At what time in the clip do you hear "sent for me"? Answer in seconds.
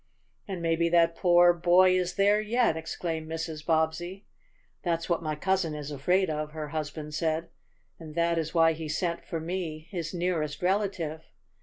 8.89-9.87